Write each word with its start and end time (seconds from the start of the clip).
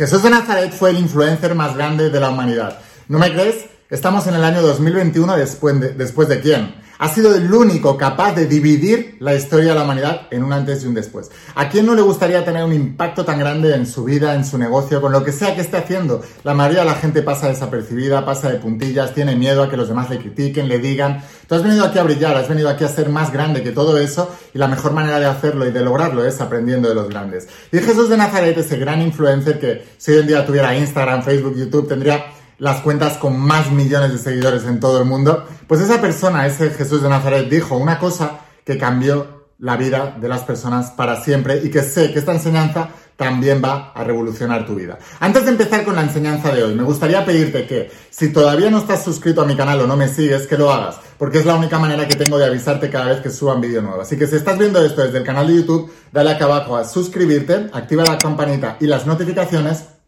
Jesús 0.00 0.22
de 0.22 0.30
Nazaret 0.30 0.72
fue 0.72 0.88
el 0.88 0.98
influencer 0.98 1.54
más 1.54 1.76
grande 1.76 2.08
de 2.08 2.20
la 2.20 2.30
humanidad. 2.30 2.78
¿No 3.08 3.18
me 3.18 3.30
crees? 3.34 3.66
Estamos 3.90 4.26
en 4.26 4.34
el 4.34 4.42
año 4.42 4.62
2021 4.62 5.36
después 5.36 5.78
de, 5.78 5.90
después 5.90 6.26
de 6.26 6.40
quién? 6.40 6.74
Ha 7.00 7.08
sido 7.08 7.34
el 7.34 7.50
único 7.50 7.96
capaz 7.96 8.34
de 8.34 8.44
dividir 8.44 9.16
la 9.20 9.34
historia 9.34 9.70
de 9.70 9.74
la 9.74 9.84
humanidad 9.84 10.28
en 10.30 10.44
un 10.44 10.52
antes 10.52 10.84
y 10.84 10.86
un 10.86 10.92
después. 10.92 11.30
¿A 11.54 11.70
quién 11.70 11.86
no 11.86 11.94
le 11.94 12.02
gustaría 12.02 12.44
tener 12.44 12.62
un 12.62 12.74
impacto 12.74 13.24
tan 13.24 13.38
grande 13.38 13.74
en 13.74 13.86
su 13.86 14.04
vida, 14.04 14.34
en 14.34 14.44
su 14.44 14.58
negocio, 14.58 15.00
con 15.00 15.10
lo 15.10 15.24
que 15.24 15.32
sea 15.32 15.54
que 15.54 15.62
esté 15.62 15.78
haciendo? 15.78 16.20
La 16.44 16.52
mayoría 16.52 16.80
de 16.80 16.90
la 16.90 16.96
gente 16.96 17.22
pasa 17.22 17.48
desapercibida, 17.48 18.26
pasa 18.26 18.50
de 18.50 18.58
puntillas, 18.58 19.14
tiene 19.14 19.34
miedo 19.34 19.62
a 19.62 19.70
que 19.70 19.78
los 19.78 19.88
demás 19.88 20.10
le 20.10 20.18
critiquen, 20.18 20.68
le 20.68 20.78
digan. 20.78 21.24
Tú 21.48 21.54
has 21.54 21.62
venido 21.62 21.86
aquí 21.86 21.98
a 21.98 22.02
brillar, 22.02 22.36
has 22.36 22.50
venido 22.50 22.68
aquí 22.68 22.84
a 22.84 22.88
ser 22.88 23.08
más 23.08 23.32
grande 23.32 23.62
que 23.62 23.72
todo 23.72 23.96
eso 23.96 24.30
y 24.52 24.58
la 24.58 24.68
mejor 24.68 24.92
manera 24.92 25.18
de 25.18 25.24
hacerlo 25.24 25.66
y 25.66 25.70
de 25.70 25.80
lograrlo 25.80 26.22
es 26.26 26.38
aprendiendo 26.42 26.90
de 26.90 26.94
los 26.94 27.08
grandes. 27.08 27.48
Y 27.72 27.78
Jesús 27.78 28.10
de 28.10 28.18
Nazaret, 28.18 28.58
ese 28.58 28.76
gran 28.76 29.00
influencer 29.00 29.58
que 29.58 29.86
si 29.96 30.12
hoy 30.12 30.18
en 30.18 30.26
día 30.26 30.44
tuviera 30.44 30.76
Instagram, 30.76 31.22
Facebook, 31.22 31.56
YouTube, 31.56 31.88
tendría 31.88 32.26
las 32.60 32.82
cuentas 32.82 33.16
con 33.16 33.38
más 33.38 33.72
millones 33.72 34.12
de 34.12 34.18
seguidores 34.18 34.64
en 34.64 34.78
todo 34.80 34.98
el 34.98 35.06
mundo, 35.06 35.46
pues 35.66 35.80
esa 35.80 36.00
persona, 36.00 36.46
ese 36.46 36.70
Jesús 36.70 37.02
de 37.02 37.08
Nazaret, 37.08 37.48
dijo 37.48 37.76
una 37.76 37.98
cosa 37.98 38.40
que 38.64 38.78
cambió 38.78 39.40
la 39.58 39.76
vida 39.76 40.16
de 40.20 40.28
las 40.28 40.42
personas 40.42 40.90
para 40.90 41.22
siempre 41.22 41.60
y 41.64 41.70
que 41.70 41.82
sé 41.82 42.12
que 42.12 42.18
esta 42.18 42.32
enseñanza 42.32 42.90
también 43.16 43.60
va 43.62 43.92
a 43.94 44.04
revolucionar 44.04 44.64
tu 44.64 44.74
vida. 44.74 44.98
Antes 45.20 45.44
de 45.44 45.50
empezar 45.50 45.84
con 45.84 45.94
la 45.94 46.02
enseñanza 46.02 46.54
de 46.54 46.64
hoy, 46.64 46.74
me 46.74 46.82
gustaría 46.82 47.24
pedirte 47.24 47.66
que 47.66 47.90
si 48.08 48.32
todavía 48.32 48.70
no 48.70 48.78
estás 48.78 49.04
suscrito 49.04 49.42
a 49.42 49.46
mi 49.46 49.56
canal 49.56 49.80
o 49.80 49.86
no 49.86 49.96
me 49.96 50.08
sigues, 50.08 50.46
que 50.46 50.56
lo 50.56 50.70
hagas, 50.70 50.96
porque 51.18 51.38
es 51.38 51.46
la 51.46 51.54
única 51.54 51.78
manera 51.78 52.08
que 52.08 52.16
tengo 52.16 52.38
de 52.38 52.46
avisarte 52.46 52.88
cada 52.88 53.06
vez 53.06 53.20
que 53.20 53.30
suba 53.30 53.54
un 53.54 53.60
vídeo 53.60 53.82
nuevo. 53.82 54.00
Así 54.00 54.16
que 54.16 54.26
si 54.26 54.36
estás 54.36 54.58
viendo 54.58 54.82
esto 54.84 55.02
desde 55.02 55.18
el 55.18 55.24
canal 55.24 55.46
de 55.46 55.56
YouTube, 55.56 55.92
dale 56.12 56.30
acá 56.30 56.44
abajo 56.44 56.76
a 56.76 56.84
suscribirte, 56.84 57.68
activa 57.72 58.04
la 58.04 58.16
campanita 58.16 58.76
y 58.80 58.86
las 58.86 59.06
notificaciones. 59.06 59.99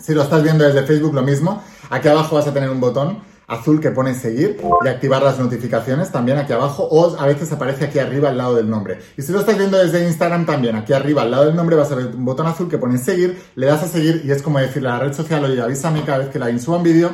Si 0.00 0.14
lo 0.14 0.22
estás 0.22 0.42
viendo 0.42 0.64
desde 0.64 0.82
Facebook, 0.82 1.14
lo 1.14 1.22
mismo. 1.22 1.62
Aquí 1.90 2.08
abajo 2.08 2.36
vas 2.36 2.46
a 2.46 2.54
tener 2.54 2.70
un 2.70 2.80
botón 2.80 3.18
azul 3.50 3.80
que 3.80 3.90
pone 3.90 4.14
seguir 4.14 4.60
y 4.84 4.88
activar 4.88 5.22
las 5.22 5.38
notificaciones 5.38 6.10
también 6.12 6.38
aquí 6.38 6.52
abajo 6.52 6.84
o 6.84 7.18
a 7.18 7.26
veces 7.26 7.50
aparece 7.52 7.86
aquí 7.86 7.98
arriba 7.98 8.28
al 8.28 8.38
lado 8.38 8.54
del 8.54 8.70
nombre. 8.70 9.00
Y 9.16 9.22
si 9.22 9.32
lo 9.32 9.40
estás 9.40 9.58
viendo 9.58 9.76
desde 9.76 10.06
Instagram 10.06 10.46
también, 10.46 10.76
aquí 10.76 10.92
arriba 10.92 11.22
al 11.22 11.32
lado 11.32 11.46
del 11.46 11.56
nombre 11.56 11.76
vas 11.76 11.90
a 11.90 11.96
ver 11.96 12.06
un 12.06 12.24
botón 12.24 12.46
azul 12.46 12.68
que 12.68 12.78
pone 12.78 12.96
seguir, 12.96 13.42
le 13.56 13.66
das 13.66 13.82
a 13.82 13.88
seguir 13.88 14.22
y 14.24 14.30
es 14.30 14.40
como 14.40 14.60
decirle 14.60 14.88
a 14.88 14.92
la 14.92 14.98
red 15.00 15.12
social, 15.12 15.44
oye, 15.44 15.60
avísame 15.60 16.04
cada 16.04 16.18
vez 16.18 16.28
que 16.28 16.38
la 16.38 16.56
suba 16.58 16.76
un 16.76 16.84
vídeo 16.84 17.12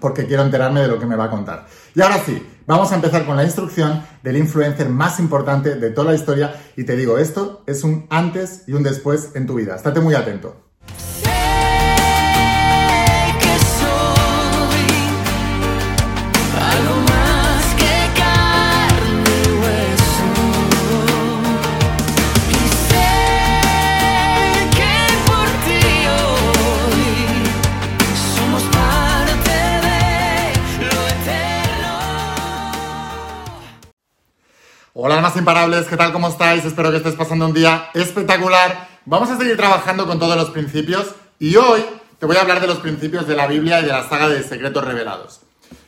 porque 0.00 0.26
quiero 0.26 0.42
enterarme 0.42 0.80
de 0.80 0.88
lo 0.88 0.98
que 0.98 1.06
me 1.06 1.16
va 1.16 1.24
a 1.24 1.30
contar. 1.30 1.66
Y 1.94 2.00
ahora 2.00 2.18
sí, 2.24 2.44
vamos 2.66 2.90
a 2.90 2.96
empezar 2.96 3.24
con 3.24 3.36
la 3.36 3.44
instrucción 3.44 4.02
del 4.22 4.36
influencer 4.36 4.88
más 4.88 5.20
importante 5.20 5.76
de 5.76 5.90
toda 5.90 6.10
la 6.10 6.16
historia 6.16 6.52
y 6.76 6.84
te 6.84 6.96
digo, 6.96 7.16
esto 7.18 7.62
es 7.66 7.84
un 7.84 8.06
antes 8.10 8.64
y 8.66 8.72
un 8.72 8.82
después 8.82 9.30
en 9.34 9.46
tu 9.46 9.54
vida. 9.54 9.76
Estate 9.76 10.00
muy 10.00 10.14
atento. 10.14 10.69
Imparables, 35.40 35.86
¿qué 35.86 35.96
tal? 35.96 36.12
¿Cómo 36.12 36.28
estáis? 36.28 36.66
Espero 36.66 36.90
que 36.90 36.98
estés 36.98 37.14
pasando 37.14 37.46
un 37.46 37.54
día 37.54 37.88
espectacular. 37.94 38.88
Vamos 39.06 39.30
a 39.30 39.38
seguir 39.38 39.56
trabajando 39.56 40.06
con 40.06 40.18
todos 40.18 40.36
los 40.36 40.50
principios 40.50 41.14
y 41.38 41.56
hoy 41.56 41.82
te 42.18 42.26
voy 42.26 42.36
a 42.36 42.42
hablar 42.42 42.60
de 42.60 42.66
los 42.66 42.76
principios 42.76 43.26
de 43.26 43.34
la 43.34 43.46
Biblia 43.46 43.80
y 43.80 43.84
de 43.84 43.88
la 43.88 44.06
saga 44.06 44.28
de 44.28 44.42
secretos 44.42 44.84
revelados. 44.84 45.40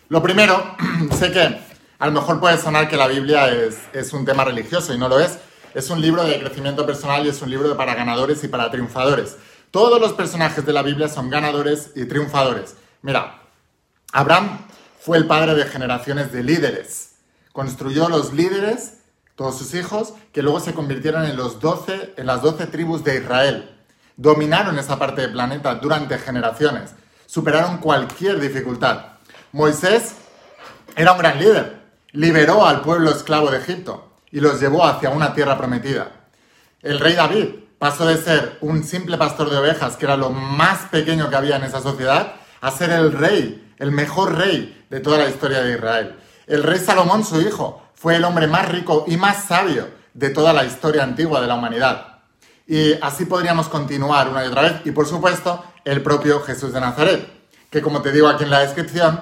Lo 0.08 0.22
primero, 0.22 0.74
sé 1.18 1.32
que 1.32 1.60
a 1.98 2.06
lo 2.06 2.12
mejor 2.12 2.40
puede 2.40 2.56
sonar 2.56 2.88
que 2.88 2.96
la 2.96 3.06
Biblia 3.08 3.52
es, 3.52 3.76
es 3.92 4.14
un 4.14 4.24
tema 4.24 4.42
religioso 4.42 4.94
y 4.94 4.98
no 4.98 5.10
lo 5.10 5.20
es. 5.20 5.38
Es 5.74 5.90
un 5.90 6.00
libro 6.00 6.24
de 6.24 6.40
crecimiento 6.40 6.86
personal 6.86 7.26
y 7.26 7.28
es 7.28 7.42
un 7.42 7.50
libro 7.50 7.76
para 7.76 7.94
ganadores 7.94 8.42
y 8.44 8.48
para 8.48 8.70
triunfadores. 8.70 9.36
Todos 9.70 10.00
los 10.00 10.14
personajes 10.14 10.64
de 10.64 10.72
la 10.72 10.80
Biblia 10.80 11.10
son 11.10 11.28
ganadores 11.28 11.90
y 11.94 12.06
triunfadores. 12.06 12.74
Mira, 13.02 13.42
Abraham 14.14 14.60
fue 14.98 15.18
el 15.18 15.26
padre 15.26 15.54
de 15.54 15.66
generaciones 15.66 16.32
de 16.32 16.42
líderes. 16.42 17.16
Construyó 17.52 18.08
los 18.08 18.32
líderes 18.32 19.01
sus 19.50 19.74
hijos, 19.74 20.14
que 20.32 20.42
luego 20.42 20.60
se 20.60 20.74
convirtieron 20.74 21.24
en, 21.24 21.36
los 21.36 21.58
12, 21.58 22.14
en 22.16 22.26
las 22.26 22.42
12 22.42 22.66
tribus 22.66 23.02
de 23.02 23.16
Israel. 23.16 23.70
Dominaron 24.16 24.78
esa 24.78 24.98
parte 24.98 25.22
del 25.22 25.32
planeta 25.32 25.74
durante 25.74 26.18
generaciones. 26.18 26.90
Superaron 27.26 27.78
cualquier 27.78 28.38
dificultad. 28.38 29.06
Moisés 29.50 30.14
era 30.94 31.12
un 31.12 31.18
gran 31.18 31.40
líder. 31.40 31.80
Liberó 32.12 32.66
al 32.66 32.82
pueblo 32.82 33.10
esclavo 33.10 33.50
de 33.50 33.58
Egipto 33.58 34.12
y 34.30 34.40
los 34.40 34.60
llevó 34.60 34.84
hacia 34.86 35.10
una 35.10 35.34
tierra 35.34 35.58
prometida. 35.58 36.12
El 36.82 37.00
rey 37.00 37.14
David 37.14 37.46
pasó 37.78 38.06
de 38.06 38.16
ser 38.16 38.58
un 38.60 38.84
simple 38.84 39.18
pastor 39.18 39.50
de 39.50 39.56
ovejas, 39.56 39.96
que 39.96 40.04
era 40.04 40.16
lo 40.16 40.30
más 40.30 40.88
pequeño 40.90 41.28
que 41.28 41.36
había 41.36 41.56
en 41.56 41.64
esa 41.64 41.80
sociedad, 41.80 42.34
a 42.60 42.70
ser 42.70 42.90
el 42.90 43.12
rey, 43.12 43.74
el 43.78 43.90
mejor 43.90 44.36
rey 44.36 44.84
de 44.88 45.00
toda 45.00 45.18
la 45.18 45.28
historia 45.28 45.62
de 45.62 45.74
Israel. 45.74 46.14
El 46.46 46.62
rey 46.62 46.78
Salomón, 46.78 47.24
su 47.24 47.40
hijo, 47.40 47.82
fue 48.02 48.16
el 48.16 48.24
hombre 48.24 48.48
más 48.48 48.68
rico 48.68 49.04
y 49.06 49.16
más 49.16 49.44
sabio 49.44 49.88
de 50.12 50.30
toda 50.30 50.52
la 50.52 50.64
historia 50.64 51.04
antigua 51.04 51.40
de 51.40 51.46
la 51.46 51.54
humanidad. 51.54 52.18
Y 52.66 52.94
así 52.94 53.26
podríamos 53.26 53.68
continuar 53.68 54.28
una 54.28 54.44
y 54.44 54.48
otra 54.48 54.62
vez. 54.62 54.72
Y 54.84 54.90
por 54.90 55.06
supuesto, 55.06 55.64
el 55.84 56.02
propio 56.02 56.40
Jesús 56.40 56.72
de 56.72 56.80
Nazaret, 56.80 57.24
que 57.70 57.80
como 57.80 58.02
te 58.02 58.10
digo 58.10 58.26
aquí 58.26 58.42
en 58.42 58.50
la 58.50 58.58
descripción, 58.58 59.20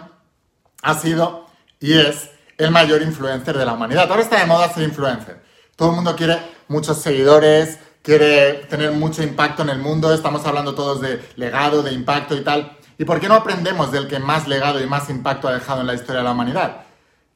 ha 0.81 0.95
sido 0.95 1.47
y 1.79 1.93
es 1.93 2.31
el 2.57 2.71
mayor 2.71 3.03
influencer 3.03 3.59
de 3.59 3.67
la 3.67 3.75
humanidad. 3.75 4.11
Ahora 4.11 4.23
está 4.23 4.41
de 4.41 4.47
moda 4.47 4.73
ser 4.73 4.85
influencer. 4.85 5.43
Todo 5.77 5.91
el 5.91 5.97
mundo 5.97 6.17
quiere 6.17 6.39
muchos 6.69 7.03
seguidores, 7.03 7.79
quiere 8.01 8.65
tener 8.71 8.93
mucho 8.93 9.23
impacto 9.23 9.61
en 9.61 9.69
el 9.69 9.79
mundo. 9.79 10.11
Estamos 10.15 10.47
hablando 10.47 10.75
todos 10.75 11.03
de 11.03 11.23
legado, 11.37 11.83
de 11.83 11.93
impacto 11.93 12.35
y 12.35 12.43
tal. 12.43 12.79
¿Y 12.97 13.05
por 13.05 13.21
qué 13.21 13.29
no 13.29 13.35
aprendemos 13.35 13.93
del 13.93 14.09
que 14.09 14.19
más 14.19 14.49
legado 14.49 14.81
y 14.83 14.87
más 14.87 15.11
impacto 15.11 15.49
ha 15.49 15.53
dejado 15.53 15.83
en 15.83 15.87
la 15.87 15.93
historia 15.93 16.21
de 16.21 16.25
la 16.25 16.33
humanidad? 16.33 16.85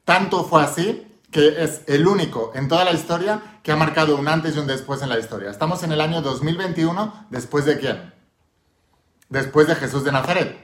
Tanto 0.07 0.45
fue 0.45 0.63
así 0.63 1.11
que 1.35 1.65
es 1.65 1.81
el 1.89 2.07
único 2.07 2.53
en 2.55 2.69
toda 2.69 2.85
la 2.85 2.93
historia 2.93 3.59
que 3.65 3.73
ha 3.73 3.77
marcado 3.77 4.15
un 4.15 4.29
antes 4.29 4.55
y 4.55 4.61
un 4.61 4.69
después 4.69 5.03
en 5.03 5.09
la 5.09 5.19
historia. 5.19 5.51
Estamos 5.51 5.83
en 5.83 5.91
el 5.91 6.01
año 6.01 6.23
2021, 6.23 7.27
¿después 7.31 7.65
de 7.65 7.77
quién? 7.77 8.15
Después 9.31 9.67
de 9.67 9.75
Jesús 9.75 10.05
de 10.05 10.13
Nazaret. 10.13 10.57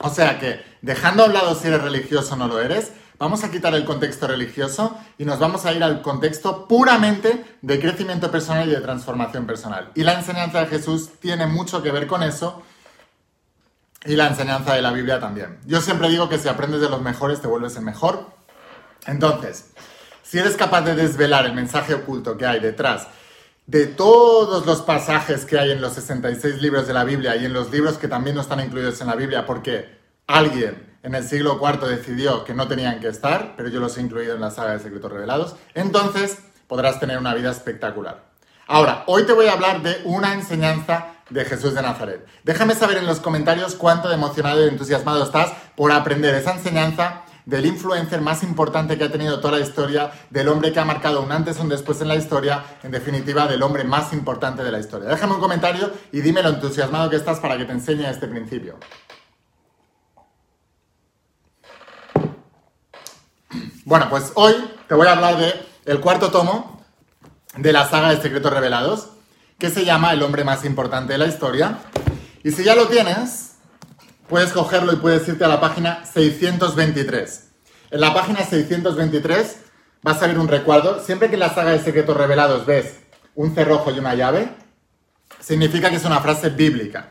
O 0.00 0.10
sea 0.10 0.38
que, 0.38 0.62
dejando 0.82 1.22
a 1.22 1.26
un 1.28 1.32
lado 1.32 1.54
si 1.54 1.68
eres 1.68 1.80
religioso 1.80 2.34
o 2.34 2.36
no 2.36 2.46
lo 2.46 2.60
eres, 2.60 2.92
vamos 3.18 3.42
a 3.42 3.50
quitar 3.50 3.74
el 3.74 3.86
contexto 3.86 4.26
religioso 4.26 4.98
y 5.16 5.24
nos 5.24 5.38
vamos 5.38 5.64
a 5.64 5.72
ir 5.72 5.82
al 5.82 6.02
contexto 6.02 6.68
puramente 6.68 7.56
de 7.62 7.80
crecimiento 7.80 8.30
personal 8.30 8.68
y 8.68 8.72
de 8.72 8.82
transformación 8.82 9.46
personal. 9.46 9.92
Y 9.94 10.02
la 10.02 10.12
enseñanza 10.12 10.60
de 10.60 10.66
Jesús 10.66 11.08
tiene 11.20 11.46
mucho 11.46 11.82
que 11.82 11.90
ver 11.90 12.06
con 12.06 12.22
eso 12.22 12.62
y 14.04 14.16
la 14.16 14.26
enseñanza 14.26 14.74
de 14.74 14.82
la 14.82 14.92
Biblia 14.92 15.18
también. 15.20 15.58
Yo 15.64 15.80
siempre 15.80 16.10
digo 16.10 16.28
que 16.28 16.38
si 16.38 16.48
aprendes 16.48 16.82
de 16.82 16.90
los 16.90 17.00
mejores 17.00 17.40
te 17.40 17.46
vuelves 17.46 17.76
el 17.76 17.82
mejor. 17.84 18.26
Entonces, 19.06 19.72
si 20.32 20.38
eres 20.38 20.56
capaz 20.56 20.80
de 20.80 20.94
desvelar 20.94 21.44
el 21.44 21.52
mensaje 21.52 21.92
oculto 21.92 22.38
que 22.38 22.46
hay 22.46 22.58
detrás 22.58 23.06
de 23.66 23.86
todos 23.86 24.64
los 24.64 24.80
pasajes 24.80 25.44
que 25.44 25.58
hay 25.58 25.72
en 25.72 25.82
los 25.82 25.92
66 25.92 26.62
libros 26.62 26.86
de 26.86 26.94
la 26.94 27.04
Biblia 27.04 27.36
y 27.36 27.44
en 27.44 27.52
los 27.52 27.70
libros 27.70 27.98
que 27.98 28.08
también 28.08 28.36
no 28.36 28.40
están 28.40 28.60
incluidos 28.60 28.98
en 29.02 29.08
la 29.08 29.14
Biblia 29.14 29.44
porque 29.44 29.94
alguien 30.26 30.96
en 31.02 31.14
el 31.14 31.22
siglo 31.28 31.60
IV 31.62 31.86
decidió 31.86 32.44
que 32.44 32.54
no 32.54 32.66
tenían 32.66 32.98
que 32.98 33.08
estar, 33.08 33.52
pero 33.58 33.68
yo 33.68 33.78
los 33.78 33.98
he 33.98 34.00
incluido 34.00 34.34
en 34.34 34.40
la 34.40 34.50
saga 34.50 34.72
de 34.72 34.78
secretos 34.78 35.12
revelados, 35.12 35.56
entonces 35.74 36.38
podrás 36.66 36.98
tener 36.98 37.18
una 37.18 37.34
vida 37.34 37.50
espectacular. 37.50 38.24
Ahora, 38.66 39.04
hoy 39.08 39.24
te 39.24 39.34
voy 39.34 39.48
a 39.48 39.52
hablar 39.52 39.82
de 39.82 40.00
una 40.04 40.32
enseñanza 40.32 41.08
de 41.28 41.44
Jesús 41.44 41.74
de 41.74 41.82
Nazaret. 41.82 42.26
Déjame 42.42 42.74
saber 42.74 42.96
en 42.96 43.06
los 43.06 43.20
comentarios 43.20 43.74
cuánto 43.74 44.10
emocionado 44.10 44.64
y 44.64 44.70
entusiasmado 44.70 45.24
estás 45.24 45.52
por 45.76 45.92
aprender 45.92 46.34
esa 46.34 46.54
enseñanza 46.54 47.24
del 47.44 47.66
influencer 47.66 48.20
más 48.20 48.42
importante 48.42 48.96
que 48.96 49.04
ha 49.04 49.12
tenido 49.12 49.40
toda 49.40 49.58
la 49.58 49.64
historia, 49.64 50.12
del 50.30 50.48
hombre 50.48 50.72
que 50.72 50.80
ha 50.80 50.84
marcado 50.84 51.22
un 51.22 51.32
antes 51.32 51.58
y 51.58 51.60
un 51.60 51.68
después 51.68 52.00
en 52.00 52.08
la 52.08 52.16
historia, 52.16 52.64
en 52.82 52.90
definitiva, 52.90 53.46
del 53.46 53.62
hombre 53.62 53.84
más 53.84 54.12
importante 54.12 54.62
de 54.62 54.72
la 54.72 54.78
historia. 54.78 55.08
Déjame 55.08 55.34
un 55.34 55.40
comentario 55.40 55.90
y 56.12 56.20
dime 56.20 56.42
lo 56.42 56.50
entusiasmado 56.50 57.10
que 57.10 57.16
estás 57.16 57.40
para 57.40 57.56
que 57.56 57.64
te 57.64 57.72
enseñe 57.72 58.04
este 58.08 58.28
principio. 58.28 58.78
Bueno, 63.84 64.06
pues 64.08 64.32
hoy 64.36 64.54
te 64.86 64.94
voy 64.94 65.08
a 65.08 65.12
hablar 65.12 65.36
de 65.36 65.52
el 65.84 66.00
cuarto 66.00 66.30
tomo 66.30 66.80
de 67.56 67.72
la 67.72 67.88
saga 67.88 68.10
de 68.10 68.22
Secretos 68.22 68.52
Revelados, 68.52 69.08
que 69.58 69.70
se 69.70 69.84
llama 69.84 70.12
El 70.12 70.22
hombre 70.22 70.44
más 70.44 70.64
importante 70.64 71.12
de 71.12 71.18
la 71.18 71.26
historia. 71.26 71.78
Y 72.44 72.52
si 72.52 72.64
ya 72.64 72.74
lo 72.74 72.88
tienes, 72.88 73.51
puedes 74.32 74.52
cogerlo 74.52 74.94
y 74.94 74.96
puedes 74.96 75.28
irte 75.28 75.44
a 75.44 75.48
la 75.48 75.60
página 75.60 76.06
623. 76.06 77.48
En 77.90 78.00
la 78.00 78.14
página 78.14 78.42
623 78.42 79.56
vas 80.00 80.22
a 80.22 80.26
ver 80.26 80.38
un 80.38 80.48
recuadro. 80.48 81.04
Siempre 81.04 81.28
que 81.28 81.34
en 81.34 81.40
la 81.40 81.54
saga 81.54 81.72
de 81.72 81.80
secretos 81.80 82.16
revelados 82.16 82.64
ves 82.64 82.94
un 83.34 83.54
cerrojo 83.54 83.90
y 83.90 83.98
una 83.98 84.14
llave, 84.14 84.48
significa 85.38 85.90
que 85.90 85.96
es 85.96 86.04
una 86.06 86.20
frase 86.20 86.48
bíblica. 86.48 87.10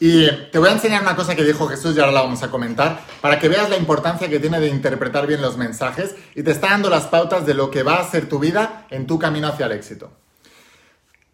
Y 0.00 0.30
te 0.50 0.58
voy 0.58 0.70
a 0.70 0.72
enseñar 0.72 1.02
una 1.02 1.14
cosa 1.14 1.36
que 1.36 1.44
dijo 1.44 1.68
Jesús 1.68 1.94
y 1.94 2.00
ahora 2.00 2.12
la 2.12 2.22
vamos 2.22 2.42
a 2.42 2.50
comentar, 2.50 3.02
para 3.20 3.38
que 3.38 3.50
veas 3.50 3.68
la 3.68 3.76
importancia 3.76 4.30
que 4.30 4.40
tiene 4.40 4.58
de 4.58 4.68
interpretar 4.68 5.26
bien 5.26 5.42
los 5.42 5.58
mensajes 5.58 6.14
y 6.34 6.42
te 6.42 6.52
está 6.52 6.70
dando 6.70 6.88
las 6.88 7.04
pautas 7.04 7.44
de 7.44 7.52
lo 7.52 7.70
que 7.70 7.82
va 7.82 7.96
a 7.96 8.10
ser 8.10 8.30
tu 8.30 8.38
vida 8.38 8.86
en 8.88 9.06
tu 9.06 9.18
camino 9.18 9.48
hacia 9.48 9.66
el 9.66 9.72
éxito. 9.72 10.10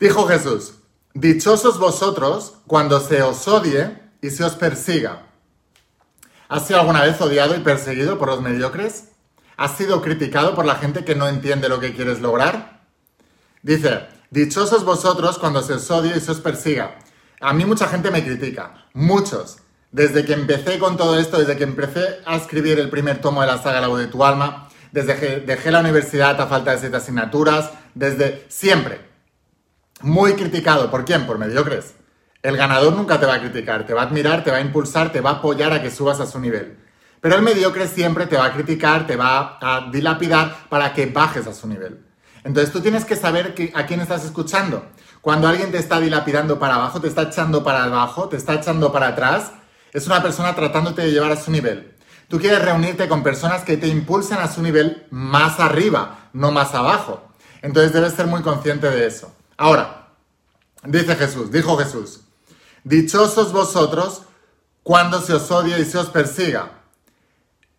Dijo 0.00 0.26
Jesús, 0.26 0.78
dichosos 1.14 1.78
vosotros 1.78 2.54
cuando 2.66 2.98
se 2.98 3.22
os 3.22 3.46
odie 3.46 4.02
y 4.22 4.30
se 4.30 4.44
os 4.44 4.54
persiga. 4.54 5.26
¿Has 6.48 6.66
sido 6.66 6.80
alguna 6.80 7.02
vez 7.02 7.20
odiado 7.20 7.54
y 7.54 7.60
perseguido 7.60 8.18
por 8.18 8.28
los 8.28 8.40
mediocres? 8.40 9.08
¿Has 9.58 9.76
sido 9.76 10.00
criticado 10.00 10.54
por 10.54 10.64
la 10.64 10.76
gente 10.76 11.04
que 11.04 11.14
no 11.14 11.28
entiende 11.28 11.68
lo 11.68 11.80
que 11.80 11.92
quieres 11.92 12.20
lograr? 12.20 12.80
Dice, 13.62 14.06
dichosos 14.30 14.84
vosotros 14.86 15.38
cuando 15.38 15.62
se 15.62 15.74
os 15.74 15.90
odie 15.90 16.16
y 16.16 16.20
se 16.20 16.30
os 16.30 16.40
persiga 16.40 16.96
a 17.42 17.52
mí 17.52 17.64
mucha 17.64 17.88
gente 17.88 18.10
me 18.10 18.24
critica, 18.24 18.86
muchos. 18.94 19.58
Desde 19.90 20.24
que 20.24 20.32
empecé 20.32 20.78
con 20.78 20.96
todo 20.96 21.18
esto, 21.18 21.38
desde 21.38 21.56
que 21.56 21.64
empecé 21.64 22.20
a 22.24 22.36
escribir 22.36 22.78
el 22.78 22.88
primer 22.88 23.20
tomo 23.20 23.42
de 23.42 23.48
la 23.48 23.60
saga 23.60 23.80
La 23.80 23.88
voz 23.88 23.98
de 23.98 24.06
tu 24.06 24.24
alma, 24.24 24.68
desde 24.90 25.16
que 25.16 25.40
dejé 25.40 25.70
la 25.70 25.80
universidad 25.80 26.40
a 26.40 26.46
falta 26.46 26.70
de 26.70 26.78
siete 26.78 26.96
asignaturas, 26.96 27.70
desde 27.94 28.46
siempre. 28.48 29.00
Muy 30.00 30.34
criticado. 30.34 30.90
¿Por 30.90 31.04
quién? 31.04 31.26
Por 31.26 31.38
mediocres. 31.38 31.94
El 32.42 32.56
ganador 32.56 32.92
nunca 32.94 33.20
te 33.20 33.26
va 33.26 33.34
a 33.34 33.40
criticar, 33.40 33.86
te 33.86 33.94
va 33.94 34.02
a 34.02 34.04
admirar, 34.06 34.42
te 34.42 34.50
va 34.50 34.56
a 34.56 34.60
impulsar, 34.60 35.12
te 35.12 35.20
va 35.20 35.30
a 35.30 35.34
apoyar 35.34 35.72
a 35.72 35.80
que 35.80 35.90
subas 35.90 36.18
a 36.18 36.26
su 36.26 36.40
nivel. 36.40 36.76
Pero 37.20 37.36
el 37.36 37.42
mediocre 37.42 37.86
siempre 37.86 38.26
te 38.26 38.36
va 38.36 38.46
a 38.46 38.52
criticar, 38.52 39.06
te 39.06 39.14
va 39.14 39.58
a 39.60 39.88
dilapidar 39.92 40.68
para 40.68 40.92
que 40.92 41.06
bajes 41.06 41.46
a 41.46 41.54
su 41.54 41.68
nivel. 41.68 42.00
Entonces 42.42 42.72
tú 42.72 42.80
tienes 42.80 43.04
que 43.04 43.14
saber 43.14 43.54
a 43.74 43.86
quién 43.86 44.00
estás 44.00 44.24
escuchando. 44.24 44.84
Cuando 45.20 45.46
alguien 45.46 45.70
te 45.70 45.78
está 45.78 46.00
dilapidando 46.00 46.58
para 46.58 46.74
abajo, 46.74 47.00
te 47.00 47.06
está 47.06 47.22
echando 47.22 47.62
para 47.62 47.84
abajo, 47.84 48.28
te 48.28 48.36
está 48.36 48.54
echando 48.54 48.90
para 48.90 49.08
atrás, 49.08 49.52
es 49.92 50.08
una 50.08 50.20
persona 50.20 50.52
tratándote 50.56 51.02
de 51.02 51.12
llevar 51.12 51.30
a 51.30 51.36
su 51.36 51.52
nivel. 51.52 51.94
Tú 52.26 52.40
quieres 52.40 52.60
reunirte 52.60 53.08
con 53.08 53.22
personas 53.22 53.62
que 53.62 53.76
te 53.76 53.86
impulsen 53.86 54.38
a 54.38 54.48
su 54.48 54.62
nivel 54.62 55.06
más 55.10 55.60
arriba, 55.60 56.30
no 56.32 56.50
más 56.50 56.74
abajo. 56.74 57.28
Entonces 57.60 57.92
debes 57.92 58.14
ser 58.14 58.26
muy 58.26 58.42
consciente 58.42 58.90
de 58.90 59.06
eso. 59.06 59.32
Ahora, 59.56 60.08
dice 60.82 61.14
Jesús, 61.14 61.52
dijo 61.52 61.76
Jesús, 61.76 62.22
dichosos 62.84 63.52
vosotros 63.52 64.22
cuando 64.82 65.20
se 65.20 65.34
os 65.34 65.50
odie 65.50 65.78
y 65.78 65.84
se 65.84 65.98
os 65.98 66.08
persiga. 66.08 66.82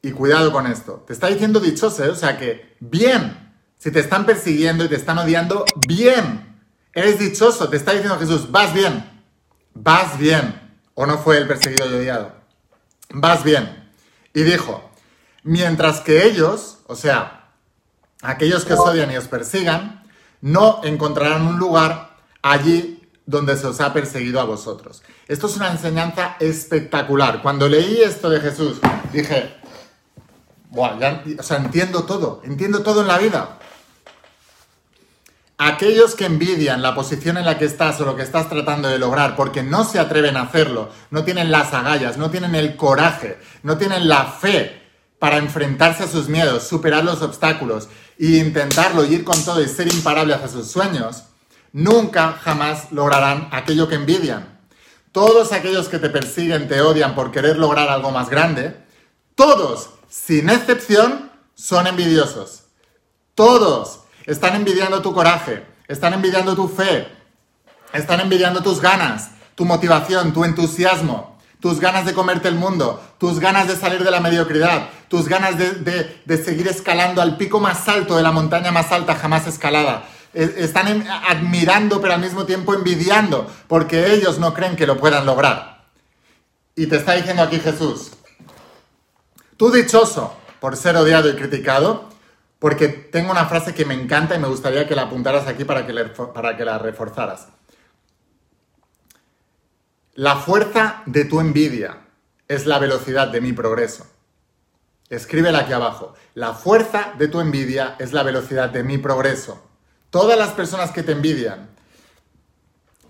Y 0.01 0.11
cuidado 0.11 0.51
con 0.51 0.67
esto. 0.67 1.03
Te 1.07 1.13
está 1.13 1.27
diciendo 1.27 1.59
dichoso, 1.59 2.03
¿eh? 2.03 2.09
o 2.09 2.15
sea 2.15 2.37
que 2.37 2.75
bien. 2.79 3.53
Si 3.77 3.91
te 3.91 3.99
están 3.99 4.25
persiguiendo 4.25 4.85
y 4.85 4.89
te 4.89 4.95
están 4.95 5.17
odiando, 5.17 5.65
bien. 5.87 6.61
Eres 6.93 7.19
dichoso, 7.19 7.69
te 7.69 7.77
está 7.77 7.91
diciendo 7.91 8.17
Jesús, 8.17 8.51
vas 8.51 8.73
bien, 8.73 9.23
vas 9.73 10.17
bien. 10.17 10.61
¿O 10.93 11.05
no 11.05 11.17
fue 11.17 11.37
el 11.37 11.47
perseguido 11.47 11.89
y 11.89 11.95
odiado? 11.95 12.33
Vas 13.09 13.43
bien. 13.43 13.91
Y 14.33 14.43
dijo, 14.43 14.89
mientras 15.43 16.01
que 16.01 16.25
ellos, 16.25 16.79
o 16.87 16.95
sea, 16.95 17.51
aquellos 18.21 18.63
que 18.63 18.73
os 18.73 18.79
odian 18.79 19.11
y 19.11 19.17
os 19.17 19.27
persigan, 19.27 20.03
no 20.41 20.81
encontrarán 20.83 21.47
un 21.47 21.57
lugar 21.57 22.17
allí 22.41 22.92
donde 23.25 23.55
se 23.57 23.67
os 23.67 23.79
ha 23.79 23.93
perseguido 23.93 24.39
a 24.39 24.43
vosotros. 24.43 25.03
Esto 25.27 25.47
es 25.47 25.55
una 25.55 25.71
enseñanza 25.71 26.35
espectacular. 26.39 27.41
Cuando 27.41 27.69
leí 27.69 28.01
esto 28.01 28.29
de 28.29 28.41
Jesús, 28.41 28.79
dije, 29.11 29.55
o 30.75 31.43
sea, 31.43 31.57
entiendo 31.57 32.03
todo, 32.03 32.41
entiendo 32.43 32.83
todo 32.83 33.01
en 33.01 33.07
la 33.07 33.17
vida. 33.17 33.59
Aquellos 35.57 36.15
que 36.15 36.25
envidian 36.25 36.81
la 36.81 36.95
posición 36.95 37.37
en 37.37 37.45
la 37.45 37.57
que 37.57 37.65
estás 37.65 38.01
o 38.01 38.05
lo 38.05 38.15
que 38.15 38.23
estás 38.23 38.49
tratando 38.49 38.89
de 38.89 38.97
lograr 38.97 39.35
porque 39.35 39.63
no 39.63 39.85
se 39.85 39.99
atreven 39.99 40.35
a 40.35 40.43
hacerlo, 40.43 40.89
no 41.11 41.23
tienen 41.23 41.51
las 41.51 41.73
agallas, 41.73 42.17
no 42.17 42.31
tienen 42.31 42.55
el 42.55 42.75
coraje, 42.75 43.37
no 43.61 43.77
tienen 43.77 44.09
la 44.09 44.25
fe 44.25 44.81
para 45.19 45.37
enfrentarse 45.37 46.03
a 46.03 46.07
sus 46.07 46.27
miedos, 46.27 46.63
superar 46.63 47.05
los 47.05 47.21
obstáculos 47.21 47.87
e 48.19 48.37
intentarlo 48.37 49.05
ir 49.05 49.23
con 49.23 49.41
todo 49.45 49.61
y 49.61 49.69
ser 49.69 49.93
imparable 49.93 50.33
hacia 50.33 50.49
sus 50.49 50.69
sueños, 50.69 51.23
nunca 51.73 52.39
jamás 52.41 52.91
lograrán 52.91 53.49
aquello 53.51 53.89
que 53.89 53.95
envidian. 53.95 54.59
Todos 55.11 55.51
aquellos 55.51 55.89
que 55.89 55.99
te 55.99 56.09
persiguen, 56.09 56.67
te 56.67 56.81
odian 56.81 57.13
por 57.13 57.31
querer 57.31 57.57
lograr 57.57 57.89
algo 57.89 58.11
más 58.11 58.29
grande, 58.29 58.77
todos, 59.35 59.89
sin 60.09 60.49
excepción, 60.49 61.31
son 61.55 61.87
envidiosos. 61.87 62.63
Todos 63.35 64.01
están 64.25 64.55
envidiando 64.55 65.01
tu 65.01 65.13
coraje, 65.13 65.65
están 65.87 66.13
envidiando 66.13 66.55
tu 66.55 66.67
fe, 66.67 67.07
están 67.93 68.21
envidiando 68.21 68.61
tus 68.63 68.79
ganas, 68.79 69.31
tu 69.55 69.65
motivación, 69.65 70.33
tu 70.33 70.45
entusiasmo, 70.45 71.37
tus 71.59 71.79
ganas 71.79 72.05
de 72.05 72.13
comerte 72.13 72.47
el 72.47 72.55
mundo, 72.55 73.01
tus 73.17 73.39
ganas 73.39 73.67
de 73.67 73.75
salir 73.75 74.03
de 74.03 74.11
la 74.11 74.19
mediocridad, 74.19 74.89
tus 75.07 75.27
ganas 75.27 75.57
de, 75.57 76.43
seguir 76.43 76.67
escalando 76.67 77.21
al 77.21 77.37
pico 77.37 77.59
más 77.59 77.87
alto 77.87 78.17
de 78.17 78.23
la 78.23 78.31
montaña 78.31 78.71
más 78.71 78.91
alta 78.91 79.15
jamás 79.15 79.47
escalada. 79.47 80.03
E, 80.33 80.63
están 80.63 81.05
admirando 81.07 82.01
pero 82.01 82.13
al 82.13 82.21
mismo 82.21 82.45
tiempo 82.45 82.73
envidiando 82.73 83.51
porque 83.67 84.13
ellos 84.13 84.39
no 84.39 84.53
creen 84.53 84.75
que 84.75 84.87
lo 84.87 84.97
puedan 84.97 85.25
lograr. 85.25 85.85
Y 86.75 86.87
te 86.87 86.97
está 86.97 87.13
diciendo 87.13 87.43
aquí 87.43 87.59
Jesús, 87.59 88.11
tú 89.57 89.71
dichoso 89.71 90.35
por 90.59 90.75
ser 90.75 90.95
odiado 90.95 91.29
y 91.29 91.35
criticado, 91.35 92.09
porque 92.57 92.87
tengo 92.87 93.31
una 93.31 93.45
frase 93.45 93.73
que 93.73 93.85
me 93.85 93.93
encanta 93.93 94.35
y 94.35 94.39
me 94.39 94.47
gustaría 94.47 94.87
que 94.87 94.95
la 94.95 95.03
apuntaras 95.03 95.47
aquí 95.47 95.65
para 95.65 95.85
que, 95.85 95.93
para 96.33 96.55
que 96.55 96.65
la 96.65 96.79
reforzaras. 96.79 97.49
La 100.15 100.37
fuerza 100.37 101.03
de 101.05 101.25
tu 101.25 101.39
envidia 101.39 101.97
es 102.47 102.65
la 102.65 102.79
velocidad 102.79 103.27
de 103.27 103.41
mi 103.41 103.51
progreso. 103.51 104.07
Escríbela 105.09 105.59
aquí 105.59 105.73
abajo. 105.73 106.13
La 106.33 106.53
fuerza 106.53 107.13
de 107.17 107.27
tu 107.27 107.41
envidia 107.41 107.95
es 107.99 108.13
la 108.13 108.23
velocidad 108.23 108.69
de 108.69 108.83
mi 108.83 108.97
progreso. 108.97 109.61
Todas 110.13 110.37
las 110.37 110.51
personas 110.51 110.91
que 110.91 111.01
te 111.01 111.13
envidian, 111.13 111.71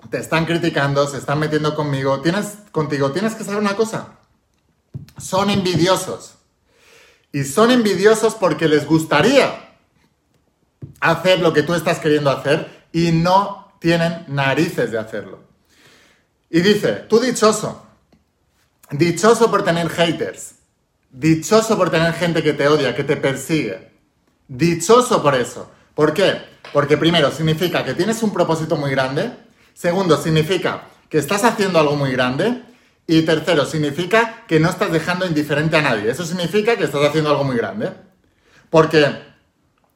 te 0.10 0.20
están 0.20 0.46
criticando, 0.46 1.06
se 1.06 1.18
están 1.18 1.38
metiendo 1.38 1.76
conmigo, 1.76 2.22
tienes 2.22 2.60
contigo, 2.72 3.12
tienes 3.12 3.36
que 3.36 3.44
saber 3.44 3.60
una 3.60 3.76
cosa. 3.76 4.20
Son 5.18 5.50
envidiosos. 5.50 6.36
Y 7.34 7.44
son 7.44 7.72
envidiosos 7.72 8.36
porque 8.36 8.70
les 8.70 8.88
gustaría 8.88 9.76
hacer 11.02 11.42
lo 11.42 11.52
que 11.52 11.64
tú 11.64 11.74
estás 11.74 12.00
queriendo 12.00 12.30
hacer 12.30 12.86
y 12.94 13.12
no 13.12 13.74
tienen 13.80 14.24
narices 14.30 14.90
de 14.90 14.98
hacerlo. 14.98 15.44
Y 16.50 16.62
dice, 16.62 16.94
tú 17.10 17.20
dichoso, 17.20 17.86
dichoso 18.92 19.52
por 19.52 19.66
tener 19.66 19.90
haters, 19.90 20.54
dichoso 21.12 21.76
por 21.76 21.90
tener 21.90 22.14
gente 22.14 22.42
que 22.42 22.54
te 22.54 22.66
odia, 22.70 22.96
que 22.96 23.04
te 23.04 23.18
persigue, 23.18 23.92
dichoso 24.48 25.22
por 25.22 25.36
eso. 25.36 25.70
¿Por 25.96 26.14
qué? 26.14 26.42
Porque 26.72 26.98
primero 26.98 27.32
significa 27.32 27.84
que 27.84 27.94
tienes 27.94 28.24
un 28.24 28.34
propósito 28.34 28.76
muy 28.76 28.92
grande, 28.92 29.32
segundo 29.74 30.18
significa 30.18 30.86
que 31.10 31.20
estás 31.20 31.44
haciendo 31.44 31.80
algo 31.80 31.96
muy 31.96 32.12
grande 32.12 32.64
y 33.06 33.22
tercero, 33.24 33.66
significa 33.66 34.44
que 34.48 34.60
no 34.60 34.70
estás 34.70 34.92
dejando 34.92 35.26
indiferente 35.26 35.78
a 35.78 35.82
nadie. 35.82 36.10
Eso 36.10 36.26
significa 36.26 36.76
que 36.78 36.86
estás 36.86 37.04
haciendo 37.04 37.30
algo 37.30 37.44
muy 37.44 37.58
grande. 37.58 37.92
Porque 38.70 39.06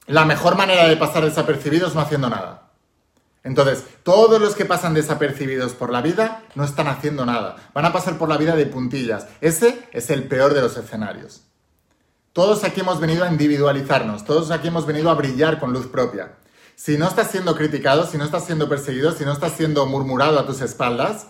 la 0.08 0.26
mejor 0.26 0.56
manera 0.56 0.88
de 0.88 0.98
pasar 0.98 1.24
desapercibidos 1.24 1.96
no 1.96 2.02
haciendo 2.02 2.30
nada. 2.30 2.72
Entonces, 3.44 3.86
todos 4.04 4.42
los 4.42 4.56
que 4.56 4.66
pasan 4.66 4.94
desapercibidos 4.94 5.74
por 5.74 5.92
la 5.92 6.02
vida 6.02 6.44
no 6.56 6.66
están 6.66 6.88
haciendo 6.88 7.26
nada. 7.26 7.56
Van 7.74 7.86
a 7.86 7.94
pasar 7.94 8.18
por 8.18 8.28
la 8.28 8.38
vida 8.38 8.56
de 8.56 8.66
puntillas. 8.66 9.28
Ese 9.40 9.88
es 9.94 10.10
el 10.10 10.28
peor 10.28 10.54
de 10.54 10.62
los 10.62 10.76
escenarios. 10.76 11.44
Todos 12.38 12.64
aquí 12.64 12.82
hemos 12.82 13.00
venido 13.00 13.24
a 13.24 13.32
individualizarnos, 13.32 14.24
todos 14.24 14.52
aquí 14.52 14.68
hemos 14.68 14.86
venido 14.86 15.10
a 15.10 15.16
brillar 15.16 15.60
con 15.60 15.74
luz 15.74 15.88
propia. 15.88 16.38
Si 16.76 16.96
no 16.96 17.08
estás 17.08 17.32
siendo 17.32 17.56
criticado, 17.56 18.06
si 18.06 18.20
no 18.20 18.26
estás 18.26 18.46
siendo 18.46 18.70
perseguido, 18.70 19.12
si 19.12 19.26
no 19.26 19.32
estás 19.32 19.54
siendo 19.54 19.88
murmurado 19.88 20.38
a 20.38 20.46
tus 20.46 20.62
espaldas, 20.62 21.26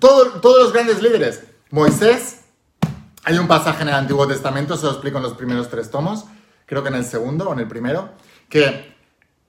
todos 0.00 0.42
los 0.42 0.72
grandes 0.72 1.00
líderes, 1.00 1.44
Moisés, 1.70 2.40
hay 3.22 3.38
un 3.38 3.46
pasaje 3.46 3.82
en 3.82 3.88
el 3.90 3.94
Antiguo 3.94 4.26
Testamento, 4.26 4.76
se 4.76 4.86
lo 4.86 4.90
explico 4.90 5.18
en 5.18 5.22
los 5.22 5.34
primeros 5.34 5.70
tres 5.70 5.92
tomos, 5.92 6.24
creo 6.66 6.82
que 6.82 6.88
en 6.88 6.96
el 6.96 7.04
segundo 7.04 7.48
o 7.48 7.52
en 7.52 7.60
el 7.60 7.68
primero, 7.68 8.08
que 8.48 8.93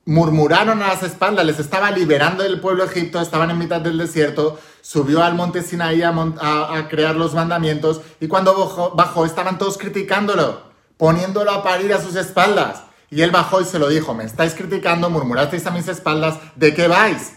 murmuraron 0.06 0.82
a 0.84 0.88
las 0.90 1.04
espaldas, 1.04 1.46
les 1.46 1.60
estaba 1.60 1.92
liberando 1.92 2.44
del 2.44 2.60
pueblo 2.60 2.84
Egipto, 2.84 3.20
estaban 3.20 3.50
en 3.50 3.58
mitad 3.58 3.82
del 3.82 3.98
desierto, 3.98 4.60
subió 4.82 5.24
al 5.24 5.34
monte 5.34 5.64
Sinaí 5.64 6.04
a, 6.04 6.12
a, 6.12 6.88
crear 6.88 7.16
los 7.16 7.34
mandamientos 7.34 8.02
y 8.20 8.28
cuando 8.28 8.58
bajó, 8.58 8.92
bajó, 8.92 9.26
estaban 9.26 9.58
todos 9.58 9.78
criticándolo, 9.78 10.62
poniéndolo 10.98 11.52
a 11.52 11.64
parir 11.64 11.94
a 11.94 12.02
sus 12.02 12.16
espaldas. 12.16 12.84
Y 13.10 13.22
él 13.22 13.32
bajó 13.32 13.62
y 13.62 13.66
se 13.66 13.80
lo 13.80 13.88
dijo, 13.88 14.14
me 14.14 14.24
estáis 14.24 14.54
criticando, 14.54 15.10
murmurasteis 15.10 15.66
a 15.66 15.72
mis 15.72 15.88
espaldas, 15.88 16.38
¿de 16.56 16.74
qué 16.74 16.88
vais? 16.88 17.34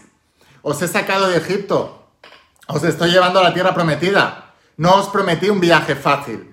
Os 0.61 0.81
he 0.81 0.87
sacado 0.87 1.27
de 1.27 1.37
Egipto, 1.37 2.07
os 2.67 2.83
estoy 2.83 3.11
llevando 3.11 3.39
a 3.39 3.43
la 3.43 3.53
tierra 3.53 3.73
prometida. 3.73 4.53
No 4.77 4.95
os 4.95 5.09
prometí 5.09 5.49
un 5.49 5.59
viaje 5.59 5.95
fácil. 5.95 6.48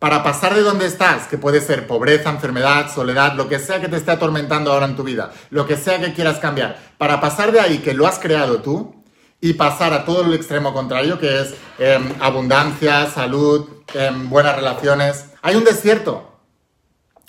Para 0.00 0.22
pasar 0.22 0.54
de 0.54 0.62
donde 0.62 0.86
estás, 0.86 1.28
que 1.28 1.36
puede 1.36 1.60
ser 1.60 1.86
pobreza, 1.86 2.30
enfermedad, 2.30 2.90
soledad, 2.90 3.34
lo 3.34 3.50
que 3.50 3.58
sea 3.58 3.82
que 3.82 3.88
te 3.88 3.98
esté 3.98 4.10
atormentando 4.10 4.72
ahora 4.72 4.86
en 4.86 4.96
tu 4.96 5.04
vida, 5.04 5.30
lo 5.50 5.66
que 5.66 5.76
sea 5.76 6.00
que 6.00 6.14
quieras 6.14 6.38
cambiar, 6.38 6.78
para 6.96 7.20
pasar 7.20 7.52
de 7.52 7.60
ahí 7.60 7.78
que 7.80 7.92
lo 7.92 8.06
has 8.06 8.18
creado 8.18 8.62
tú, 8.62 9.00
y 9.42 9.52
pasar 9.54 9.92
a 9.92 10.06
todo 10.06 10.22
el 10.22 10.32
extremo 10.32 10.72
contrario, 10.72 11.18
que 11.18 11.42
es 11.42 11.54
em, 11.78 12.14
abundancia, 12.18 13.10
salud, 13.10 13.68
em, 13.92 14.30
buenas 14.30 14.56
relaciones. 14.56 15.26
Hay 15.42 15.56
un 15.56 15.64
desierto 15.64 16.40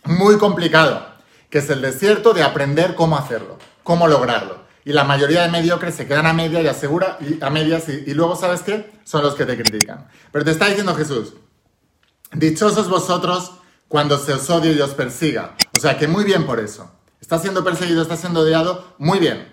muy 0.05 0.37
complicado, 0.37 1.05
que 1.49 1.57
es 1.57 1.69
el 1.69 1.81
desierto 1.81 2.33
de 2.33 2.43
aprender 2.43 2.95
cómo 2.95 3.17
hacerlo, 3.17 3.57
cómo 3.83 4.07
lograrlo. 4.07 4.61
Y 4.85 4.93
la 4.93 5.03
mayoría 5.03 5.41
de 5.41 5.49
mediocres 5.49 5.95
se 5.95 6.07
quedan 6.07 6.25
a 6.25 6.31
media 6.31 6.61
y 6.61 6.67
asegura 6.67 7.17
y 7.19 7.43
a 7.43 7.49
medias 7.49 7.89
y, 7.89 8.03
y 8.09 8.13
luego, 8.13 8.37
¿sabes 8.37 8.61
qué? 8.61 8.91
Son 9.03 9.23
los 9.23 9.35
que 9.35 9.45
te 9.45 9.61
critican. 9.61 10.07
Pero 10.31 10.45
te 10.45 10.51
está 10.51 10.67
diciendo 10.67 10.95
Jesús, 10.95 11.33
dichosos 12.33 12.89
vosotros 12.89 13.51
cuando 13.88 14.17
se 14.17 14.33
os 14.33 14.50
odie 14.50 14.73
y 14.73 14.81
os 14.81 14.91
persiga. 14.91 15.55
O 15.77 15.79
sea 15.79 15.97
que 15.97 16.07
muy 16.07 16.23
bien 16.23 16.45
por 16.45 16.59
eso. 16.59 16.91
Estás 17.19 17.41
siendo 17.41 17.63
perseguido, 17.63 18.01
estás 18.01 18.19
siendo 18.19 18.41
odiado, 18.41 18.95
muy 18.97 19.19
bien. 19.19 19.47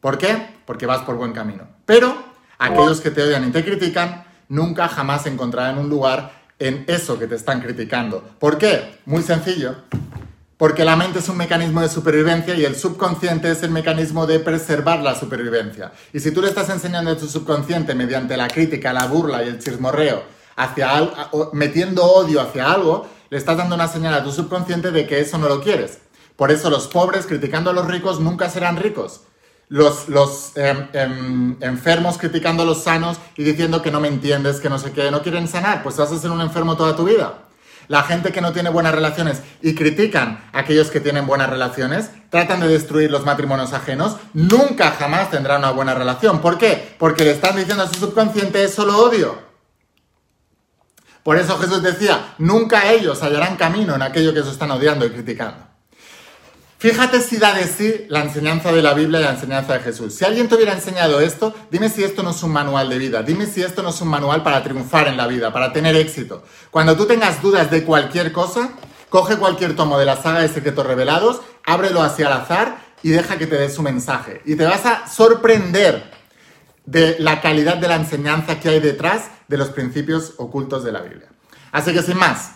¿Por 0.00 0.18
qué? 0.18 0.56
Porque 0.66 0.86
vas 0.86 1.02
por 1.02 1.16
buen 1.16 1.32
camino. 1.32 1.68
Pero 1.86 2.16
aquellos 2.58 3.00
que 3.00 3.10
te 3.10 3.22
odian 3.22 3.48
y 3.48 3.52
te 3.52 3.64
critican 3.64 4.24
nunca 4.48 4.88
jamás 4.88 5.26
encontrarán 5.26 5.78
un 5.78 5.88
lugar 5.88 6.42
en 6.58 6.84
eso 6.88 7.18
que 7.18 7.26
te 7.26 7.34
están 7.34 7.60
criticando. 7.60 8.22
¿Por 8.38 8.58
qué? 8.58 8.98
Muy 9.06 9.22
sencillo. 9.22 9.76
Porque 10.56 10.84
la 10.84 10.94
mente 10.94 11.18
es 11.18 11.28
un 11.28 11.36
mecanismo 11.36 11.80
de 11.80 11.88
supervivencia 11.88 12.54
y 12.54 12.64
el 12.64 12.76
subconsciente 12.76 13.50
es 13.50 13.62
el 13.64 13.70
mecanismo 13.70 14.26
de 14.26 14.38
preservar 14.38 15.00
la 15.00 15.14
supervivencia. 15.16 15.92
Y 16.12 16.20
si 16.20 16.30
tú 16.30 16.40
le 16.40 16.48
estás 16.48 16.68
enseñando 16.70 17.10
a 17.10 17.16
tu 17.16 17.26
subconsciente 17.26 17.94
mediante 17.94 18.36
la 18.36 18.46
crítica, 18.46 18.92
la 18.92 19.06
burla 19.06 19.42
y 19.42 19.48
el 19.48 19.58
chismorreo, 19.58 20.22
hacia 20.56 21.10
metiendo 21.52 22.04
odio 22.04 22.40
hacia 22.40 22.72
algo, 22.72 23.08
le 23.30 23.38
estás 23.38 23.56
dando 23.56 23.74
una 23.74 23.88
señal 23.88 24.14
a 24.14 24.24
tu 24.24 24.30
subconsciente 24.30 24.90
de 24.90 25.06
que 25.06 25.20
eso 25.20 25.38
no 25.38 25.48
lo 25.48 25.60
quieres. 25.60 25.98
Por 26.36 26.50
eso 26.50 26.70
los 26.70 26.86
pobres 26.86 27.26
criticando 27.26 27.70
a 27.70 27.72
los 27.72 27.86
ricos 27.86 28.20
nunca 28.20 28.50
serán 28.50 28.76
ricos. 28.76 29.22
Los, 29.68 30.08
los 30.08 30.56
em, 30.56 30.88
em, 30.92 31.56
enfermos 31.62 32.18
criticando 32.18 32.62
a 32.62 32.66
los 32.66 32.82
sanos 32.82 33.16
y 33.36 33.42
diciendo 33.42 33.80
que 33.80 33.90
no 33.90 34.00
me 34.00 34.08
entiendes, 34.08 34.60
que 34.60 34.68
no 34.68 34.78
sé 34.78 34.92
qué, 34.92 35.10
no 35.10 35.22
quieren 35.22 35.48
sanar, 35.48 35.82
pues 35.82 35.96
vas 35.96 36.12
a 36.12 36.18
ser 36.18 36.30
un 36.30 36.42
enfermo 36.42 36.76
toda 36.76 36.94
tu 36.94 37.04
vida. 37.04 37.44
La 37.88 38.02
gente 38.02 38.32
que 38.32 38.40
no 38.40 38.52
tiene 38.52 38.70
buenas 38.70 38.94
relaciones 38.94 39.42
y 39.60 39.74
critican 39.74 40.44
a 40.52 40.60
aquellos 40.60 40.90
que 40.90 41.00
tienen 41.00 41.26
buenas 41.26 41.48
relaciones, 41.48 42.10
tratan 42.30 42.60
de 42.60 42.68
destruir 42.68 43.10
los 43.10 43.24
matrimonios 43.24 43.72
ajenos, 43.72 44.16
nunca 44.34 44.90
jamás 44.92 45.30
tendrán 45.30 45.60
una 45.60 45.70
buena 45.70 45.94
relación. 45.94 46.40
¿Por 46.40 46.58
qué? 46.58 46.94
Porque 46.98 47.24
le 47.24 47.32
están 47.32 47.56
diciendo 47.56 47.82
a 47.82 47.88
su 47.88 47.94
subconsciente 47.94 48.62
es 48.62 48.74
solo 48.74 48.98
odio. 48.98 49.51
Por 51.22 51.38
eso 51.38 51.56
Jesús 51.58 51.82
decía, 51.82 52.34
nunca 52.38 52.90
ellos 52.90 53.22
hallarán 53.22 53.56
camino 53.56 53.94
en 53.94 54.02
aquello 54.02 54.34
que 54.34 54.42
se 54.42 54.50
están 54.50 54.70
odiando 54.70 55.06
y 55.06 55.10
criticando. 55.10 55.72
Fíjate 56.82 57.20
si 57.20 57.36
da 57.36 57.54
de 57.54 57.68
sí 57.68 58.06
la 58.08 58.22
enseñanza 58.22 58.72
de 58.72 58.82
la 58.82 58.92
Biblia 58.92 59.20
y 59.20 59.22
la 59.22 59.30
enseñanza 59.30 59.74
de 59.74 59.80
Jesús. 59.80 60.14
Si 60.16 60.24
alguien 60.24 60.48
te 60.48 60.56
hubiera 60.56 60.72
enseñado 60.72 61.20
esto, 61.20 61.54
dime 61.70 61.88
si 61.88 62.02
esto 62.02 62.24
no 62.24 62.30
es 62.30 62.42
un 62.42 62.50
manual 62.50 62.88
de 62.88 62.98
vida, 62.98 63.22
dime 63.22 63.46
si 63.46 63.62
esto 63.62 63.84
no 63.84 63.90
es 63.90 64.00
un 64.00 64.08
manual 64.08 64.42
para 64.42 64.64
triunfar 64.64 65.06
en 65.06 65.16
la 65.16 65.28
vida, 65.28 65.52
para 65.52 65.72
tener 65.72 65.94
éxito. 65.94 66.42
Cuando 66.72 66.96
tú 66.96 67.06
tengas 67.06 67.40
dudas 67.40 67.70
de 67.70 67.84
cualquier 67.84 68.32
cosa, 68.32 68.70
coge 69.10 69.36
cualquier 69.36 69.76
tomo 69.76 69.96
de 69.96 70.06
la 70.06 70.20
saga 70.20 70.40
de 70.40 70.48
secretos 70.48 70.84
revelados, 70.84 71.40
ábrelo 71.64 72.02
hacia 72.02 72.26
al 72.26 72.32
azar 72.32 72.78
y 73.04 73.10
deja 73.10 73.38
que 73.38 73.46
te 73.46 73.54
dé 73.56 73.70
su 73.70 73.82
mensaje. 73.82 74.42
Y 74.44 74.56
te 74.56 74.64
vas 74.64 74.84
a 74.84 75.06
sorprender 75.06 76.10
de 76.84 77.16
la 77.18 77.40
calidad 77.40 77.76
de 77.76 77.88
la 77.88 77.96
enseñanza 77.96 78.60
que 78.60 78.68
hay 78.68 78.80
detrás 78.80 79.30
de 79.48 79.56
los 79.56 79.70
principios 79.70 80.34
ocultos 80.38 80.84
de 80.84 80.92
la 80.92 81.02
Biblia. 81.02 81.28
Así 81.70 81.92
que 81.92 82.02
sin 82.02 82.16
más, 82.16 82.52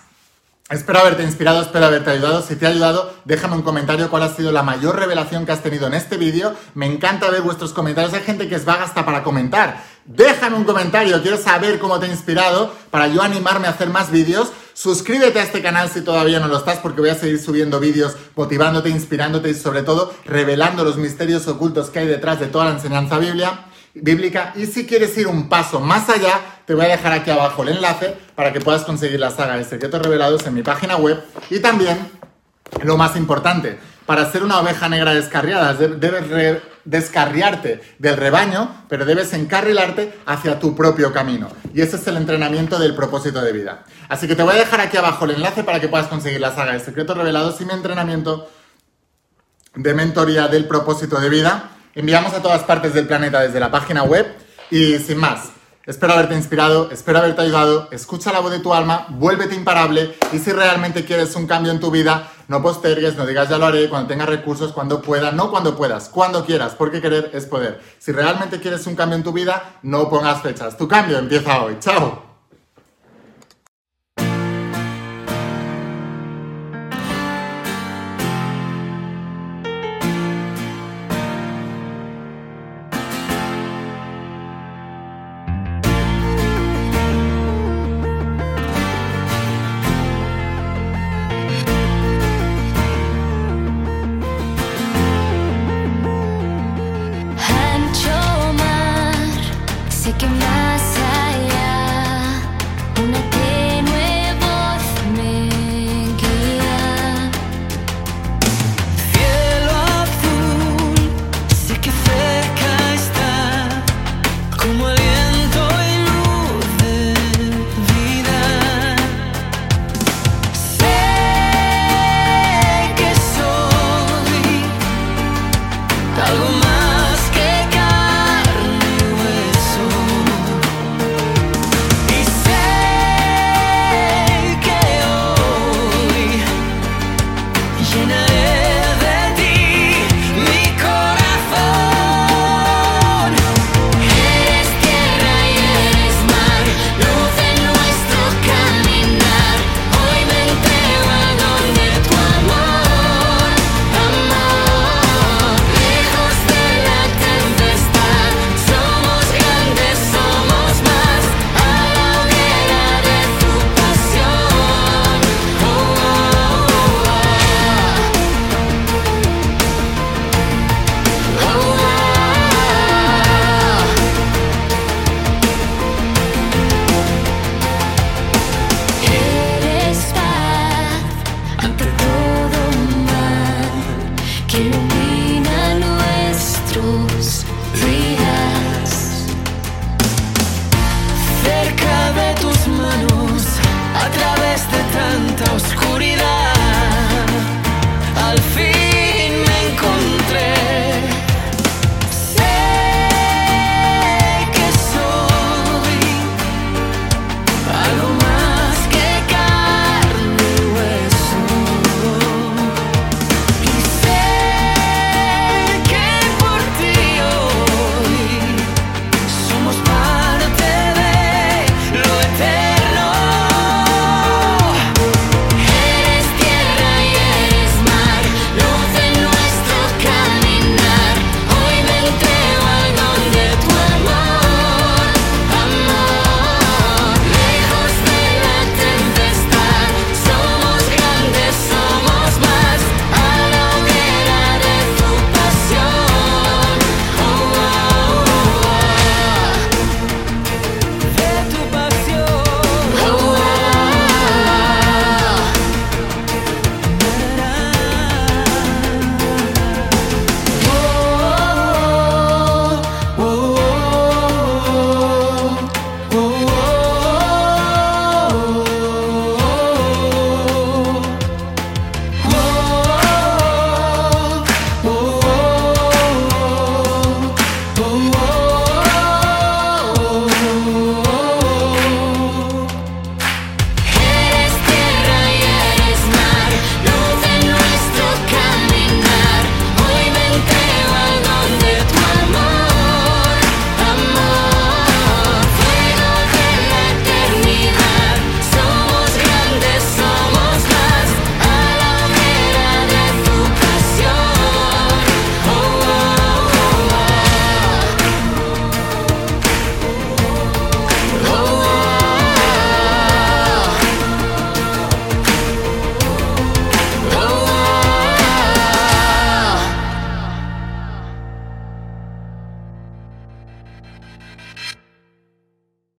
Espero 0.69 0.99
haberte 0.99 1.23
inspirado, 1.23 1.63
espero 1.63 1.87
haberte 1.87 2.11
ayudado. 2.11 2.43
Si 2.43 2.57
te 2.57 2.67
ha 2.67 2.71
ayudado, 2.71 3.15
déjame 3.25 3.55
un 3.55 3.63
comentario 3.63 4.11
cuál 4.11 4.25
ha 4.25 4.35
sido 4.35 4.51
la 4.51 4.65
mayor 4.65 4.99
revelación 4.99 5.47
que 5.47 5.53
has 5.53 5.63
tenido 5.63 5.87
en 5.87 5.95
este 5.95 6.17
vídeo. 6.17 6.57
Me 6.75 6.87
encanta 6.87 7.31
ver 7.31 7.43
vuestros 7.43 7.73
comentarios. 7.73 8.13
Hay 8.15 8.23
gente 8.23 8.49
que 8.49 8.57
es 8.57 8.65
vaga 8.65 8.83
hasta 8.83 9.07
para 9.07 9.23
comentar. 9.23 9.85
Déjame 10.07 10.57
un 10.57 10.65
comentario, 10.65 11.23
quiero 11.23 11.37
saber 11.37 11.79
cómo 11.79 12.01
te 12.01 12.07
ha 12.07 12.09
inspirado 12.09 12.75
para 12.91 13.07
yo 13.07 13.23
animarme 13.23 13.69
a 13.69 13.71
hacer 13.71 13.91
más 13.91 14.11
vídeos. 14.11 14.51
Suscríbete 14.75 15.39
a 15.39 15.45
este 15.45 15.63
canal 15.63 15.89
si 15.89 16.01
todavía 16.01 16.41
no 16.41 16.49
lo 16.49 16.59
estás 16.59 16.79
porque 16.81 17.01
voy 17.01 17.11
a 17.11 17.15
seguir 17.15 17.41
subiendo 17.41 17.79
vídeos 17.79 18.17
motivándote, 18.35 18.89
inspirándote 18.89 19.51
y 19.51 19.55
sobre 19.55 19.85
todo 19.85 20.13
revelando 20.25 20.83
los 20.83 20.97
misterios 20.97 21.47
ocultos 21.47 21.91
que 21.91 22.01
hay 22.01 22.07
detrás 22.09 22.41
de 22.41 22.47
toda 22.49 22.65
la 22.65 22.73
enseñanza 22.73 23.21
biblia 23.21 23.67
bíblica. 24.03 24.53
Y 24.57 24.67
si 24.67 24.87
quieres 24.87 25.17
ir 25.19 25.27
un 25.27 25.49
paso 25.49 25.81
más 25.81 26.09
allá, 26.09 26.41
te 26.67 26.75
voy 26.75 26.87
a 26.87 26.89
dejar 26.89 27.13
aquí 27.13 27.31
abajo 27.31 27.63
el 27.63 27.71
enlace 27.71 28.15
para 28.35 28.53
que 28.53 28.61
puedas 28.61 28.83
conseguir 28.83 29.21
la 29.21 29.31
saga 29.31 29.57
de 29.57 29.65
secretos 29.65 30.03
revelados 30.03 30.47
en 30.47 30.55
mi 30.55 30.63
página 30.63 30.97
web. 30.97 31.23
Y 31.51 31.61
también, 31.61 31.99
lo 32.83 32.97
más 32.97 33.17
importante, 33.17 33.79
para 34.05 34.31
ser 34.31 34.43
una 34.43 34.61
oveja 34.61 34.89
negra 34.89 35.15
descarriada, 35.15 35.75
debes 35.75 36.63
descarriarte 36.85 37.81
del 37.99 38.17
rebaño, 38.17 38.85
pero 38.89 39.05
debes 39.05 39.33
encarrilarte 39.33 40.17
hacia 40.27 40.61
tu 40.61 40.77
propio 40.77 41.13
camino. 41.13 41.49
Y 41.75 41.81
ese 41.81 41.97
es 41.97 42.07
el 42.07 42.17
entrenamiento 42.17 42.79
del 42.79 42.95
propósito 42.95 43.43
de 43.43 43.53
vida. 43.53 43.85
Así 44.09 44.29
que 44.29 44.37
te 44.37 44.43
voy 44.43 44.55
a 44.55 44.59
dejar 44.59 44.81
aquí 44.81 44.97
abajo 44.97 45.25
el 45.25 45.33
enlace 45.33 45.65
para 45.65 45.81
que 45.81 45.89
puedas 45.89 46.07
conseguir 46.07 46.41
la 46.41 46.55
saga 46.55 46.73
de 46.73 46.81
secretos 46.81 47.17
revelados 47.17 47.61
y 47.61 47.65
mi 47.65 47.73
entrenamiento 47.73 48.49
de 49.75 49.93
mentoría 49.93 50.49
del 50.49 50.67
propósito 50.67 51.21
de 51.21 51.29
vida 51.29 51.76
enviamos 51.97 52.35
a 52.35 52.43
todas 52.43 52.63
partes 52.63 52.93
del 52.93 53.07
planeta 53.07 53.41
desde 53.41 53.59
la 53.59 53.71
página 53.71 54.05
web 54.05 54.27
y 54.71 54.99
sin 54.99 55.17
más. 55.19 55.51
Espero 55.87 56.13
haberte 56.13 56.35
inspirado, 56.35 56.91
espero 56.91 57.19
haberte 57.19 57.41
ayudado, 57.41 57.89
escucha 57.91 58.33
la 58.33 58.41
voz 58.41 58.51
de 58.51 58.59
tu 58.59 58.75
alma, 58.75 59.07
vuélvete 59.09 59.55
imparable 59.55 60.15
y 60.33 60.39
si 60.39 60.53
realmente 60.53 61.05
quieres 61.05 61.35
un 61.37 61.47
cambio 61.47 61.73
en 61.73 61.81
tu 61.81 61.91
vida, 61.91 62.29
no 62.49 62.61
postergues, 62.61 63.17
no 63.17 63.25
digas 63.25 63.49
ya 63.49 63.57
lo 63.57 63.67
haré, 63.67 63.89
cuando 63.89 64.09
tengas 64.09 64.29
recursos, 64.29 64.73
cuando 64.73 65.01
pueda, 65.01 65.31
no 65.31 65.51
cuando 65.51 65.77
puedas, 65.77 66.09
cuando 66.09 66.45
quieras, 66.45 66.75
porque 66.75 67.01
querer 67.01 67.31
es 67.33 67.47
poder. 67.47 67.81
Si 67.99 68.13
realmente 68.13 68.61
quieres 68.61 68.87
un 68.87 68.97
cambio 68.97 69.17
en 69.17 69.23
tu 69.23 69.33
vida, 69.33 69.79
no 69.83 70.11
pongas 70.11 70.43
fechas, 70.43 70.77
tu 70.77 70.87
cambio 70.87 71.19
empieza 71.19 71.63
hoy. 71.63 71.77
¡Chao! 71.79 72.26
taking 100.07 100.39
back 100.39 100.66